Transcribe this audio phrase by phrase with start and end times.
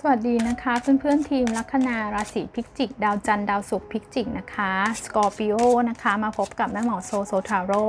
[0.00, 5.56] สวัสดีนะคะเพื่อนๆทีมลัคนาราศีพิจิก ดาวจันทร์ดาวศุกร์พิจิกนะคะ Scorpio
[5.90, 7.84] นะคะมาพบกับแม่หมอโซโซทาโร่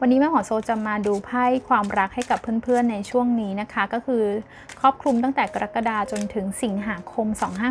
[0.00, 4.24] วันนี้แม่หมอโซจะมาดูไพ่ความรักให้กับเพื่อนๆในช่วงนี้นะคะ ก็คือ
[4.80, 7.26] ครอบคลุมตั้งแต่กรกฎาจนถึงสิงหาคม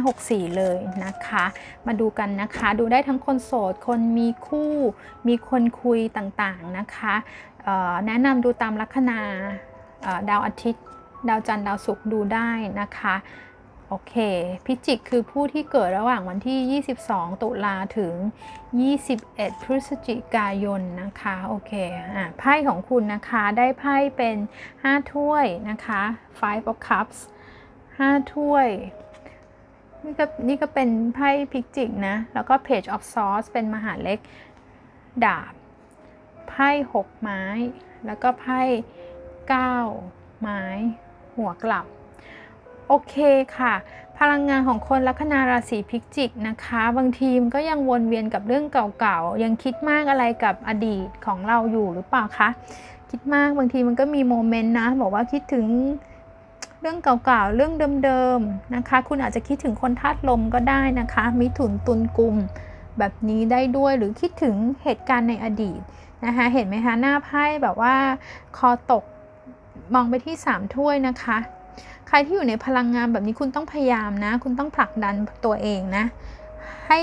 [0.05, 1.45] 2564 เลยนะคะ
[1.88, 4.73] มาดูกันนะคะดูได้ทั้งคนโสด คนมีคู่
[5.27, 7.13] มีคนคุยต่างๆนะคะ
[8.07, 9.20] แนะนำดูตามลัคนา
[10.29, 10.84] ดาวอาทิตย์
[11.29, 12.50] ดาวจันทร์ดาวศุกร์ดูได้
[12.81, 13.15] นะคะ
[13.96, 14.18] โอเค
[14.66, 18.14] พิจิกคือผู้ที่เกิดระหว่างวันที่ 22 ตุลาถึง
[18.89, 21.71] 21 พฤศจิกายนนะคะ โอเค
[22.15, 24.37] อะไพ่ของคุณนะคะได้ไพ่เป็น
[24.74, 26.01] 5 ถ้วยนะคะ
[26.39, 27.20] five of cups
[27.78, 28.68] 5 ถ้วย
[30.04, 34.20] นี่ก็นี่ก็เป็นไพ่พิจิกนะ แล้วก็ page of swords เป็นมหาเล็ก
[35.25, 35.53] ดาบ
[36.50, 37.44] ไพ่ 6 ไม้
[38.06, 38.62] แล้วก็ไพ่
[39.52, 40.64] 9 ไม้
[41.38, 41.88] หัวกลับ
[42.95, 43.17] โอเค
[43.58, 43.73] ค่ะ
[44.20, 48.66] พลังงานของคนลัคนาราศีพิจิกนะคะ บางทีมันก็ยังวนเวียนกับเรื่อง
[49.00, 52.50] เก่าๆ ยังคิดมากอะไรกับอดีตของเราอยู่หรือเปล่าคะ
[53.09, 55.66] คิดมากบางทีมันก็มีโมเมนต์นะ บอกว่าคิดถึง
[56.82, 57.73] เรื่องเก่าๆ เรื่อง
[58.04, 62.36] เดิมๆ นะคะ คุณอาจจะคิดถึงคนธาตุลมก็ได้นะคะ มิถุนตุลกุม
[62.98, 65.80] แบบนี้ได้ด้วยหรือคิดถึงเหตุการณ์ในอดีต
[66.26, 67.95] นะคะ เห็นไหมคะหน้าไพ่แบบว่า
[68.58, 69.04] คอตก
[69.94, 71.39] มองไปที่สามถ้วยนะคะ
[72.14, 76.06] รที่อยู่ในพลังงานแบบนี้คุณต้องพยายามนะ คุณต้องผลักดันตัวเองนะ
[76.88, 77.00] ให้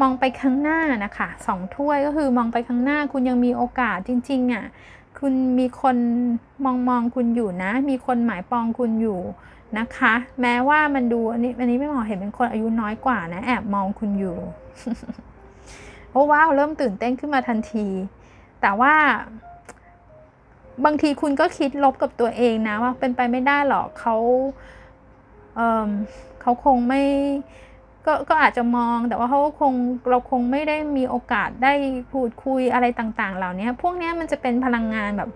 [0.00, 4.64] มองไปข้างหน้านะคะสองถ้วยก็คือมองไปข้างหน้า คุณยังมีโอกาสจริงๆอะ่ะ
[5.18, 5.96] คุณมีคน
[6.64, 9.20] มองมองคุณอยู่นะ มีคนหมายปองคุณอยู่
[9.78, 14.36] นะคะ แม้ว่ามันดูอันนี้อันนี้ไม่มองเห็นเป็นคนอายุน้อยกว่านะ แอบมองคุณอยู่
[16.10, 17.86] โอ้ว้าวเริ่มตื่นเต้นขึ้นมาทันที
[18.60, 18.94] แต่ว่า
[20.84, 24.16] บางทีคุณก็คิดลบกับตัวเองนะว่าเป็นไปไม่ได้หรอกเขา
[25.56, 27.02] เเขาคงไม่
[28.06, 29.72] ก็ก็อาจจะมองแต่ว่าเขาคง
[30.10, 31.72] เราคงไม่ได้มีโอกาสได้
[32.12, 35.30] พูดคุยอะไรต่าง ๆ เหล่านี้พวกนี้มันจะเป็นพลังงานแบบ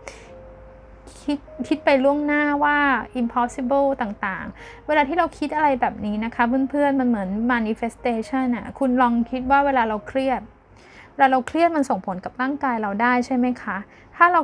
[1.23, 2.77] คิดคิดไปล่วงหน้าว่า
[3.21, 10.41] impossible ต่างๆ เวลาที่เราคิดอะไรแบบนี้นะคะเพื่อนๆ มันเหมือน manifestation อะคุณลองคิดว่าเวลาเราเครียด
[11.13, 13.77] เวลาเราเครียดมันส่งผลกับร่างกายเราได้ใช่ไหมคะ
[14.17, 14.41] ถ้าเรา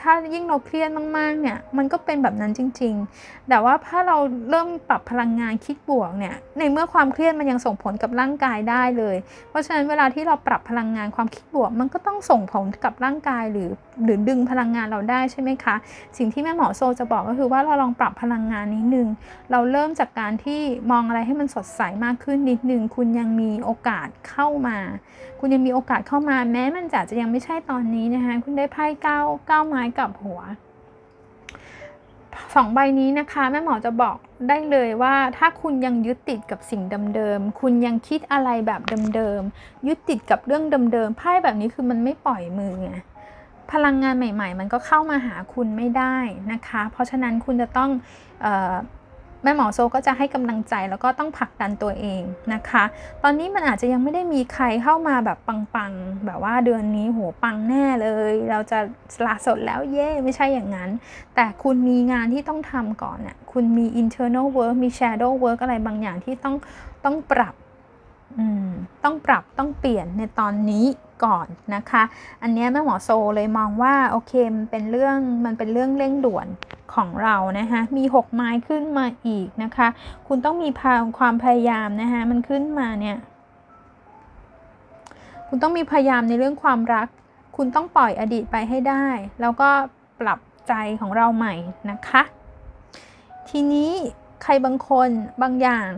[0.00, 4.16] ถ้ายิ่งเราเครียดมากๆเนี่ยมันก็เป็นแบบนั้นจริง ๆ แต่ว่าถ้าเรา
[4.50, 9.16] เริ่มปรับพลังงานคิดบวกเนี่ยในเมื่อความเครียดมันยังส่งผลกับร่างกายได้เลย
[9.50, 13.70] เพราะฉะนั้นเวลาที่เราปรับพลังงานความคิดบวก มันก็ต้องส่งผลกับร่างกายหรือ
[14.04, 15.74] หรือดึงพลังงานเราได้ใช่ไหมคะ
[16.16, 19.08] สิ่งที่แม่หมอโซจะบอกก็คือว่าเราลองปรับพลังงานนิดนึง
[19.50, 20.60] เราเริ่มจากการที่
[20.90, 24.78] มองอะไรให้มันสดใสมากขึ้นนิดนึงคุณยังมีโอกาสเข้ามา
[25.40, 30.40] คุณยังมีโอกาสเข้ามาแม้มันจะจะยังไม่ใช่ตอนนี้นะคะคุณได้ไพ่เก้าเก้า้าไม้กับหัว
[32.54, 34.16] สองใบนี้นะคะ แม่หมอจะบอก
[34.48, 36.82] ได้เลยว่าถ้าคุณยังยึดติดกับสิ่ง
[37.14, 38.80] เดิมๆคุณยังคิดอะไรแบบ
[39.16, 42.90] เดิมๆยึดติดกับเรื่องเดิมๆไพ่แบบนี้คือมันไม่ปล่อยมือไง
[43.72, 46.16] พลังงานใหม่ ๆ มันก็เข้ามาหาคุณไม่ได้
[46.52, 47.90] นะคะ เพราะฉะนั้นคุณจะต้อง
[48.44, 48.46] อ
[49.44, 52.22] แม่หมอโซก็จะให้กำลังใจแล้วก็ต้องผลักดันตัวเอง
[52.54, 52.84] นะคะ
[53.22, 58.78] ตอนนี้มันอาจจะยังไม่ได้มีใครเข้ามาแบบปังๆ แบบว่าเดือนนี้โหปังแน่เลย เราจะ
[59.26, 60.90] ลาสดแล้วเย่ไม่ใช่อย่างนั้น
[61.34, 66.56] แต่คุณมีงานที่ต้องทำก่อนน่ะคุณมี internal work มี shadow work อะไรบางอย่างที่ต้อง
[67.04, 67.54] ต้องปรับ
[69.04, 70.86] ต้องปรับต้องเปลี่ยนในตอนนี้
[71.24, 72.02] ก่อนนะคะ
[72.42, 76.46] อันนี้แม่หมอโซเลยมองว่าโอเคมันเป็นเรื่องมันเป็นเรื่องเร่งด่วน
[76.94, 79.88] ของเรานะคะมี6ไม้ขึ้นมาอีกนะคะ
[80.28, 80.68] คุณต้องมี
[81.18, 83.16] ความพยายามนะคะมันขึ้นมาเนี่ย
[85.48, 87.08] คุณต้องมีพยายามในเรื่องความรัก
[87.56, 89.06] คุณต้องปล่อยอดีตไปให้ได้
[89.40, 89.70] แล้วก็
[90.20, 91.54] ปรับใจของเราใหม่
[91.90, 92.22] นะคะ
[93.48, 93.92] ทีนี้
[94.42, 95.08] ใครบางคน
[95.42, 95.92] บางอย่าง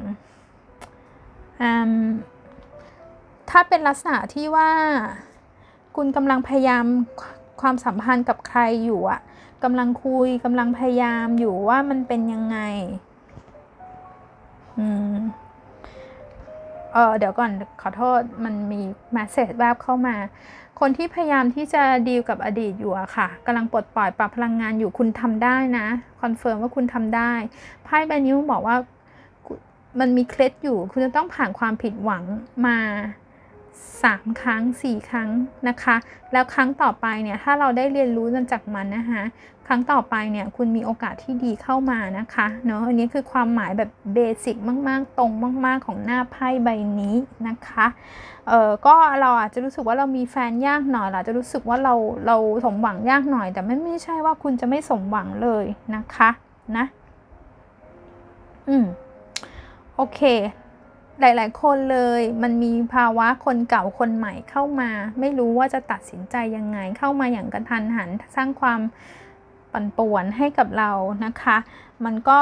[3.51, 4.71] ถ้าเป็นลักษณะที่ว่า
[5.97, 6.85] คุณกำลังพยายาม
[7.61, 9.21] ความสัมพันธ์กับใครอยู่อะ
[9.65, 12.59] กำลังคุยกำลังพยายามอยู่ว่ามันเป็นยังไง
[14.79, 15.17] อืม
[16.93, 17.51] เออเดี๋ยวก่อน
[17.83, 18.81] ขอโทษมันมี
[19.15, 20.17] มาเสจแวบเข้ามา
[20.81, 25.87] คนที่พยายามที่จะดีลกับอดีตอยู่อะค่ะกำลังปลดปล่อยปรับพลังงานอยู่คุณทำได้นะ
[26.21, 27.33] confirm ว่าคุณทำได้
[27.85, 28.77] ไพ่ใบนี้บอกว่า
[30.01, 32.25] มันมีเคล็ดอยู่ คุณจะต้องผ่านความผิดหวัง
[32.67, 32.79] มา
[33.77, 35.31] 3ครั้ง4ครั้ง
[35.69, 35.97] นะคะ
[36.33, 39.23] แล้วครั้งต่อไปเนี่ยถ้าเราได้เรียนรู้จากมันนะคะ
[39.67, 44.57] ครั้งต่อไปเนี่ยคุณมีโอกาสที่ดีเข้ามานะคะเนาะอันนี้คือความหมายแบบ basic
[44.89, 45.33] มาก ๆ ตรง
[45.67, 46.69] มาก ๆ ของหน้าไพ่ใบ
[47.01, 47.15] นี้
[47.49, 47.87] นะคะ
[48.49, 51.95] เออก็เราอาจจะรู้สึกว่าเรามีแฟนยากหน่อยเราจะรู้สึกว่าเรา
[52.27, 55.65] เราสมหวังยากหน่อย แต่ไม่ไม่ใช่ว่าคุณจะไม่สมหวังเลย
[55.95, 56.31] นะคะ
[56.77, 56.85] นะ
[58.69, 58.87] อืม
[59.97, 60.21] โอเค
[61.21, 64.91] หลาย ๆ คนเลยมันมีภาวะคนเก่าคนใหม่เข้ามา
[65.21, 68.81] ไม่รู้ว่าจะตัดสินใจยังไง เข้ามาอย่างกระทันหันสร้างความ
[69.73, 70.91] ปั่นป่วนให้กับเรา
[71.25, 71.57] นะคะ
[72.05, 72.41] มันก็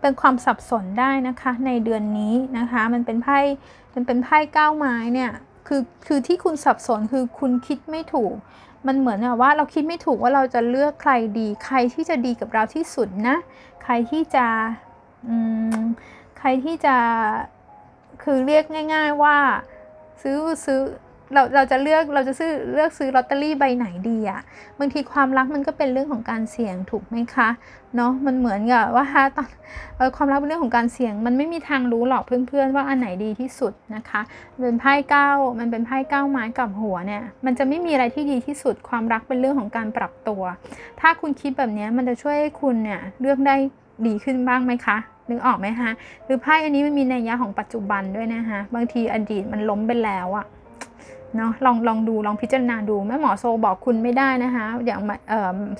[0.00, 3.38] เป็นความสับสนได้นะคะ ในเดือนนี้นะคะ มันเป็นไพ่
[3.94, 5.30] มันเป็นไพ่เก้าไม้เนี่ย
[5.66, 8.34] คือคือที่คุณสับสนคือคุณคิดไม่ถูก
[8.86, 13.36] มันเหมือนกับว่าเราคิดไม่ถูกว่าเราจะเลือกใครดี ใครที่จะดีกับเราที่สุดนะ
[13.82, 14.46] ใครที่จะ
[16.38, 16.96] ใครที่จะ
[18.22, 18.64] คือเรียก
[18.94, 19.36] ง่าย ๆว่า
[20.22, 20.36] ซื้อ
[20.66, 20.80] ซื้อ
[21.34, 24.40] เราเราจะเลือกเราจะซื้อเลือกซื้อลอตเตอรี่ใบไหนดีอะ
[24.78, 27.48] บางทีความรักมันก็เป็นเรื่องของการเสี่ยงถูกไหมคะ
[27.96, 29.48] เนาะมันเหมือนกับว่าตอน
[29.98, 34.20] ออความรักเป็นเรื่องของการเสี่ยง มันไม่มีทางรู้หรอกเพื่อนๆว่าอันไหนดีที่สุดนะคะ
[34.60, 40.42] เป็นไพ่เก้ามันเป็นไพ่เก้าไม้กับหัวเนี่ยมันจะไม่มีอะไรที่ดีที่สุด ความรักเป็นเรื่องของการปรับตัว
[41.00, 43.56] ถ้าคุณคิดแบบนี้มันจะช่วยให้คุณเนี่ยเลือกได้
[44.06, 44.96] ดีขึ้นบ้างไหมคะ
[45.30, 45.90] นึกออกไหมคะ
[46.24, 50.46] หรือไพ่อันนี้มันมีนัยยะของปัจจุบันด้วยนะคะ บางทีอดีตมันล้มไปแล้วอะ
[51.36, 55.00] เนาะลองลองดูลองพิจารณาดูแม่หมอโซบอกคุณไม่ได้นะคะ อย่าง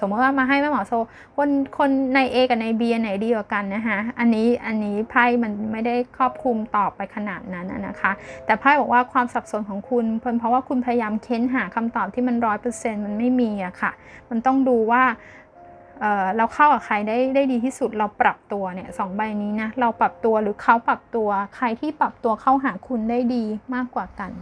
[0.00, 0.92] สมมติว่ามาให้แม่หมอโซ
[1.36, 1.48] คน
[1.78, 8.12] คนใน A กับใน B ไหนดีกว่ากันนะคะอันนี้อันนี้ไพ่มันไม่ได้ครอบคลุมตอบไปขนาดนั้นนะคะ
[8.46, 13.92] แต่ไพ่บอกว่าความสับสนของคุณเป็นเพราะว่าคุณพยายามเค้นหาคำตอบที่มันร้อยเปอร์เซ็นต์มันไม่มีอะค่ะ
[14.30, 15.02] มันต้องดูว่า
[16.00, 23.44] เเราเข้ากับใครได้ได้ดีที่สุดเราปรับตัวเนี่ยสองใบนี้นะเราปรับตัวหรือเขาปรับตัวใครที่ปรับตัวเข้าหาคุณได้ดี
[23.74, 24.32] มากกว่ากัน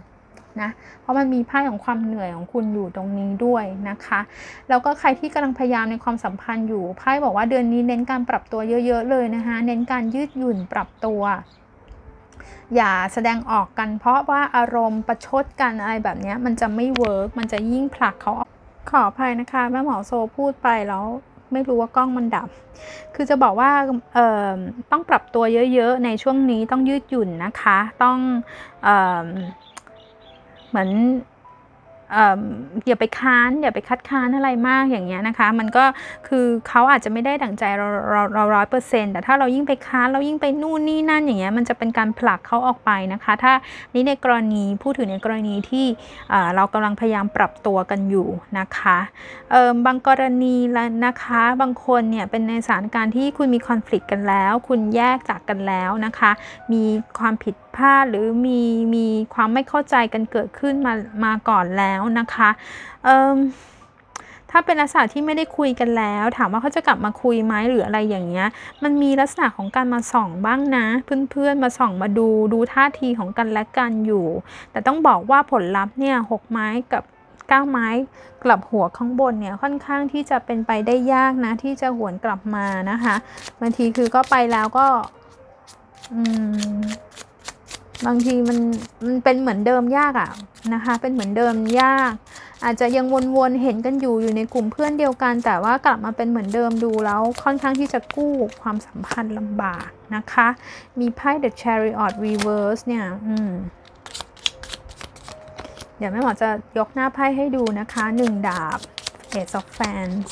[0.62, 0.70] นะ
[1.00, 4.20] เพราะมันมีไพ่ของความเหนื่อยของคุณอยู่ตรงนี้ด้วยนะคะ
[4.68, 11.22] แล้วก็ใครที่กำลังพยายามในความสัมพันธ์อยู่ไพ่บอกว่าเดือนนี้เน้นการปรับตัวเยอะ ๆ เลยนะคะเน้นการยืดหยุ่นปรับตัว
[12.74, 18.32] อย่าแสดงออกกัน เพราะว่าอารมณ์ประชดกันอะไรแบบนี้มันจะไม่เวิร์กมันจะยิ่งผลักเขา
[18.90, 21.06] ขออภัยนะคะแม่หมอโซพูดไปแล้ว
[21.54, 22.48] ไม่รู้ว่ากล้องมันดับ
[23.14, 23.70] คือจะบอกว่า
[24.92, 28.18] ต้องปรับตัวเยอะๆ ในช่วงนี้ต้องยืดหยุ่นนะคะ ต้อง
[28.84, 30.90] เเหมือน
[32.86, 35.84] อย่าไปค้านอย่าไปคัดค้านอะไรมากอย่างเงี้ยนะคะ มันก็
[36.28, 37.86] คือเขาอาจจะไม่ได้ดั่งใจเรา
[38.34, 43.52] เราร้อยเปอร์เซ็นต์แต่ถ้าเรายิ่งไปค้านเรายิ่งไปนู่นนี่นั่นอย่างเงี้ยมันจะเป็นการผลักเขาออกไปนะคะ ถ้า
[43.94, 45.86] นี้ในกรณีพูดถึงในกรณีที่
[46.54, 48.28] เรากำลังพยายามปรับตัวกันอยู่
[48.58, 48.98] นะคะ
[49.86, 56.30] บางกรณีแล้วนะคะบางคนเนี่ยเป็นในสถานการณ์ที่คุณมีคอน FLICT กันแล้ว คุณแยกจากกันแล้วนะคะ
[56.72, 56.82] มี
[57.20, 58.60] ความผิด พลาดหรือมี
[58.94, 60.94] มีความไม่เข้าใจกันเกิดขึ้นมา
[61.24, 62.50] มาก่อนแล้วนะคะ
[64.50, 68.46] ถ้าเป็นลักษณะที่ไม่ได้คุยกันแล้ว ถามว่าเขาจะกลับมาคุยไหมหรืออะไรอย่างเงี้ย
[68.82, 70.86] มันมีลักษณะของการมาส่องบ้างนะ
[71.30, 74.26] เพื่อนๆมาส่องมาดูดูท่าทีของกันและกันอยู่
[74.70, 77.02] แต่ต้องบอกว่าผลลัพธ์เนี่ยหกไม้กับ
[77.50, 77.88] ก้าไม้
[78.44, 83.14] กลับหัวข้างบนเนี่ยค่อนข้างที่จะเป็นไปได้ยากนะ ที่จะหวนกลับมานะคะ
[83.60, 84.86] บางทีคือก็ไปแล้วก็
[86.12, 86.20] อื
[86.78, 86.80] ม
[88.06, 88.58] บางทีมัน
[89.04, 90.30] มันเป็นเหมือนเดิมยากอะ่ะ
[90.74, 92.12] นะคะ เป็นเหมือนเดิมยาก
[92.64, 93.06] อาจจะยัง
[93.36, 98.32] วนๆเห็นกันอยู่อยู่ในกลุ่มเพื่อนเดียวกัน แต่ว่ากลับมาเป็นเหมือนเดิมดูแล้วค่อนข้างที่จะกู้
[98.62, 100.48] ความสัมพันธ์ลำบากนะคะ
[101.00, 103.50] มีไพ่ The Chariot Reverse เนี่ยอืม
[105.98, 106.48] เดี๋ยวแม่หมอจะ
[106.78, 108.78] ยกหน้าไพ่ให้ดูนะคะหนึ่งดาบ
[109.40, 110.30] Ace of Fans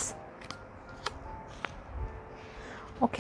[2.99, 3.19] โอเค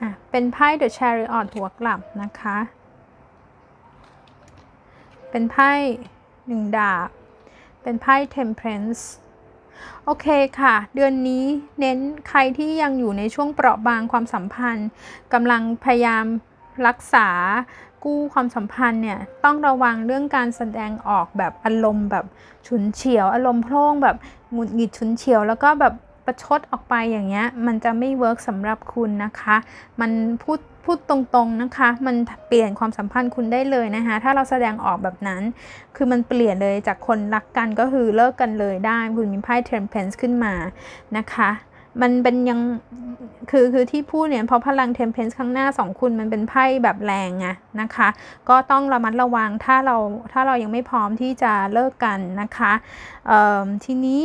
[0.00, 2.58] อะเป็นไพ่ The Chariot หัวกลับนะคะ
[5.30, 5.72] เป็นไพ่
[6.46, 7.08] หนึ่งดาบ
[7.82, 9.02] เป็นไพ่ Temperance
[10.04, 10.26] โอเค
[10.60, 11.44] ค่ะ เดือนนี้
[11.80, 11.98] เน้น
[12.28, 14.88] ใครที่ยังอยู่ในช่วงเปราะบางความสัมพันธ์
[15.32, 16.24] กำลังพยายาม
[16.86, 17.28] รักษา
[18.04, 22.24] กู้ความสัมพันธ์เนี่ยต้องระวังเรื่องการแสดงออกแบบอารมณ์แบบ
[22.66, 24.16] ฉุนเฉียว อารมณ์โพล่งแบบ
[24.52, 25.94] หงุดหงิดฉุนเฉียว แล้วก็แบบ
[26.26, 29.56] ประชดออกไปอย่างเงี้ยมันจะไม่ work สำหรับคุณนะคะ
[30.00, 30.10] มัน
[30.42, 32.16] พูดพูดตรงๆนะคะ มัน
[32.48, 35.42] เปลี่ยนความสัมพันธ์คุณได้เลยนะคะ ถ้าเราแสดงออกแบบนั้น
[35.96, 40.54] คือมันเปลี่ยนเลยจากคนรักกันก็คือเลิกกันเลยได้คุณมีไพ่ Temperance ขึ้นมา
[41.16, 41.50] นะคะ
[42.02, 42.60] มันเป็นยัง
[43.50, 47.46] คือคือที่พูดเนี่ยเพราะพลัง Temperance ข้างหน้าสองคุณมันเป็นไพ่แบบแรงไง
[47.80, 48.08] นะคะ
[48.48, 49.96] ก็ต้องระมัดระวังถ้าเรา
[50.32, 52.72] ถ้าเรายังไม่พร้อมที่จะเลิกกันนะคะ
[53.84, 54.22] ทีนี้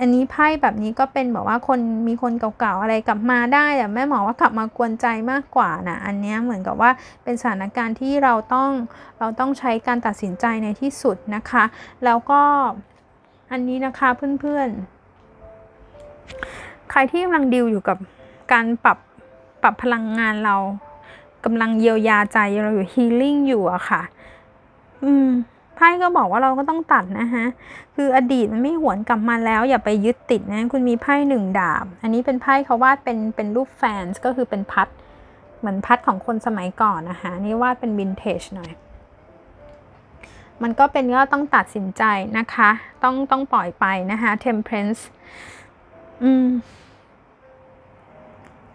[0.00, 6.90] อันนี้ไพ่แบบนี้ก็เป็นแบบว่าคนมีคนเก่าๆอะไรกลับมาได้แต่แม่หมอว่ากลับมากวนใจมากกว่านะอันนี้เหมือนกับว่า
[7.24, 8.70] เป็นสถานการณ์ที่เราต้อง
[9.18, 11.64] เราต้องใช้การตัดสินใจในที่สุดนะคะ
[12.04, 12.42] แล้วก็
[13.50, 14.08] อันนี้นะคะ
[14.40, 17.98] เพื่อนๆ ใครที่กำลังดิวอยู่กับ
[18.52, 18.98] การปรับ
[19.62, 20.56] ปรับพลังงานเรา
[21.44, 24.02] กำลังเยียวยาใจเราอยู่ฮีลิ่งอยู่อะค่ะ
[25.02, 25.28] อืม
[25.82, 27.44] พ่พ่ก็บอกว่าเราก็ต้องตัดนะฮะ
[27.96, 34.88] คืออดีตมันไม่หวนกลับมาแล้ว อย่าไปยึดติดนะ คุณมีไพ่หนึ่งดาบ อันนี้เป็นไพ่เขาวาดเป็นเป็นรูปแฟนก็คือเป็นพัด
[35.58, 38.70] เหมือนพัดของคนสมัยก่อนนะคะนี่วาดเป็นวินเทจหน่อย
[40.62, 42.02] มันก็เป็นก็ต้องตัดสินใจ
[42.38, 42.70] นะคะ
[43.02, 45.00] ต้องต้องปล่อยไปนะคะ temperance
[46.22, 46.46] อืม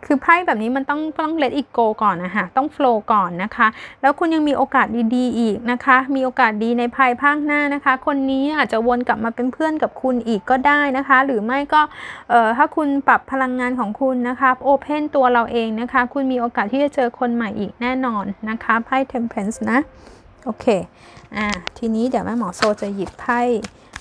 [0.10, 3.68] คือไพ่แบบนี้มันต้องต้อง let it go ก่อนนะคะต้อง flow ก่อนนะคะ
[4.02, 11.82] แล้วคุณยังมีโอกาสดีๆ อีกนะคะ มีโอกาสดีในภายภาคหน้านะคะ คนนี้อาจจะวนกลับมาเป็นเพื่อนกับคุณอีกก็ได้นะคะ หรือไม่ก็
[12.30, 19.80] เอ่อถ้าคุณปรับพลังงานของคุณนะคะโอเพนตัวเราเองนะคะ คุณมีโอกาสที่จะเจอคนใหม่อีกแน่นอนนะคะไพ่ temperance นะ
[20.46, 20.66] โอเค
[21.38, 21.48] อ่า
[21.78, 23.42] ทีนี้เดี๋ยวแม่หมอโซจะหยิบไพ่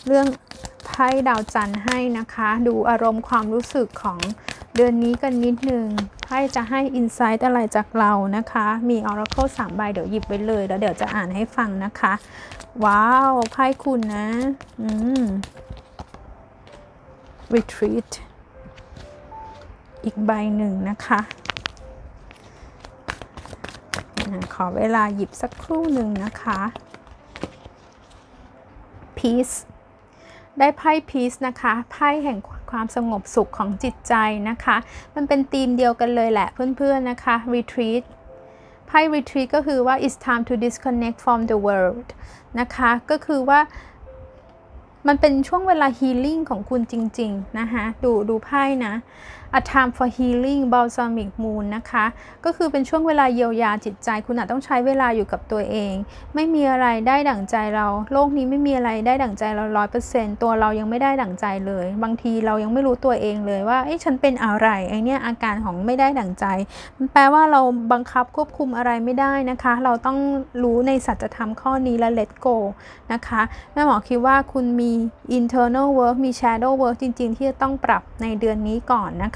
[0.06, 0.26] เรื่อง
[0.86, 4.18] ไพ่ดาวจันทร์ให้นะคะ ดูอารมณ์ความรู้สึกของ
[4.78, 5.86] เดือนนี้กันนิดนึง
[6.24, 12.12] ไพ่จะให้อินไซต์อะไรจากเรานะคะ มี Oracle 3ใบเดี๋ยวหยิบไปเลย แล้วเดี๋ยวจะอ่านให้ฟังนะคะ
[12.84, 14.28] ว้าวไพ่คุณนะ
[14.80, 14.88] อื
[15.22, 15.24] ม
[17.54, 18.10] retreat
[20.04, 21.20] อีกใบหนึ่งนะคะ
[24.54, 26.58] ขอเวลาหยิบสักครู่หนึ่งนะคะ
[29.18, 29.56] peace
[30.58, 32.38] ได้ไพ่ peace นะคะไพ่แห่ง
[32.70, 34.14] ความสงบสุขของจิตใจ
[34.48, 34.76] นะคะ
[35.14, 38.02] มันเป็นธีมเดียวกันเลยแหละเพื่อนๆนะคะ retreat
[38.86, 42.08] ไพ่ retreat ก็คือว่า it's time to disconnect from the world
[42.60, 43.60] นะคะ ก็คือว่า
[45.06, 48.94] มันเป็นช่วงเวลา healing ของคุณจริง ๆ นะคะ ดูดูไพ่นะ
[49.58, 52.04] a time for healing balsamic moon นะคะ
[52.44, 55.94] ก็คือเป็นช่วงเวลาเยียวยาจิตใจ คุณอาจต้องใช้เวลาอยู่กับตัวเอง
[56.34, 66.44] ไม่มีอะไรได้ดั่งใจเรา โลกนี้ไม่มีอะไรได้ดั่งใจเราร้อยเปอร์เซนต์ตัวเรายังไม่ได้ดั่งใจเลย บางทีเรายังไม่รู้ตัวเองเลยว่า เอ๊ะ ฉันเป็นอะไร ไอเนี้ยอาการของไม่ได้ดั่งใจ
[66.96, 67.60] มันแปลว่าเรา
[67.92, 70.18] บังคับควบคุมอะไรไม่ได้นะคะ เราต้อง
[70.62, 72.56] รู้ในสัจธรรมข้อนี้และ let go
[73.12, 73.40] นะคะ
[73.72, 74.92] แม่หมอคิดว่าคุณมี
[75.38, 79.32] internal work มี shadow work จริง ๆ ที่จะต้องปรับในเดือนนี้ก่อนนะ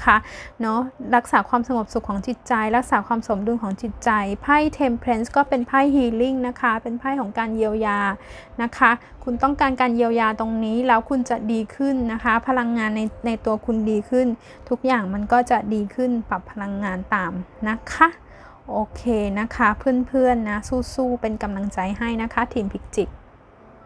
[0.61, 0.79] เนาะ
[1.15, 4.09] รักษาความสงบสุขของจิตใจ รักษาความสมดุลของจิตใจ
[4.41, 7.99] ไพ่ temperance ก็เป็นไพ่ healing นะคะเป็นไพ่ของการเยียวยา
[8.61, 8.91] นะคะ
[9.23, 14.27] คุณต้องการการเยียวยาตรงนี้แล้วคุณจะดีขึ้นนะคะ พลังงานในในตัวคุณดีขึ้น
[14.69, 17.31] ทุกอย่างมันก็จะดีขึ้นปรับพลังงานตาม
[17.69, 18.07] นะคะ
[18.71, 19.03] โอเค
[19.39, 20.57] นะคะเพื่อนๆนะ
[20.95, 23.09] สู้ๆเป็นกำลังใจให้นะคะทีมพิกจิก